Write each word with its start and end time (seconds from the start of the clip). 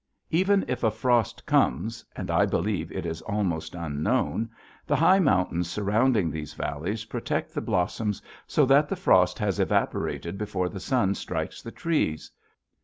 Even 0.31 0.65
if 0.67 0.83
a 0.83 0.89
frost 0.89 1.45
comes, 1.45 2.03
and 2.15 2.31
I 2.31 2.47
believe 2.47 2.91
it 2.91 3.05
is 3.05 3.21
almost 3.21 3.75
unknown, 3.75 4.49
the 4.87 4.95
high 4.95 5.19
mountains 5.19 5.69
surrounding 5.69 6.31
these 6.31 6.55
valleys 6.55 7.05
protect 7.05 7.53
the 7.53 7.61
blossoms 7.61 8.19
so 8.47 8.65
that 8.65 8.89
the 8.89 8.95
frost 8.95 9.37
has 9.37 9.59
evaporated 9.59 10.39
before 10.39 10.69
the 10.69 10.79
sun 10.79 11.13
strikes 11.13 11.61
the 11.61 11.69
trees. 11.69 12.31